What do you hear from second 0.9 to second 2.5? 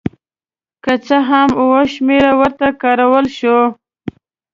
څه هم اوه شمېره